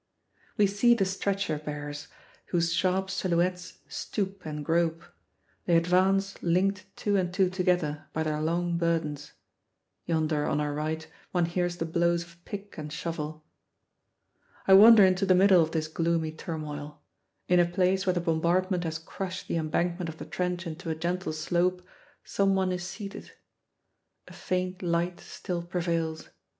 We 0.57 0.65
see 0.65 0.95
the 0.95 1.05
stretcher 1.05 1.59
bearers, 1.59 2.07
whose 2.47 2.73
sharp 2.73 3.11
silhouettes 3.11 3.81
stoop 3.87 4.47
and 4.47 4.65
grope; 4.65 5.05
they 5.67 5.77
advance 5.77 6.41
linked 6.41 6.87
two 6.95 7.17
and 7.17 7.31
two 7.31 7.51
together 7.51 8.07
by 8.11 8.23
their 8.23 8.41
long 8.41 8.79
burdens. 8.79 9.33
Yonder 10.05 10.47
on 10.47 10.59
our 10.59 10.73
right 10.73 11.07
one 11.33 11.45
hears 11.45 11.77
the 11.77 11.85
blows 11.85 12.23
of 12.23 12.43
pick 12.45 12.79
and 12.79 12.91
shovel. 12.91 13.45
I 14.67 14.73
wander 14.73 15.05
into 15.05 15.27
the 15.27 15.35
middle 15.35 15.61
of 15.61 15.69
this 15.69 15.87
gloomy 15.87 16.31
turmoil. 16.31 16.99
In 17.47 17.59
a 17.59 17.65
place 17.69 18.07
where 18.07 18.13
the 18.15 18.21
bombardment 18.21 18.83
has 18.85 18.97
crushed 18.97 19.47
the 19.47 19.57
embankment 19.57 20.09
of 20.09 20.17
the 20.17 20.25
trench 20.25 20.65
into 20.65 20.89
a 20.89 20.95
gentle 20.95 21.31
slope, 21.31 21.85
some 22.23 22.55
one 22.55 22.71
is 22.71 22.83
seated. 22.83 23.33
A 24.27 24.33
faint 24.33 24.81
light 24.81 25.19
still 25.19 25.61
prevails. 25.61 26.29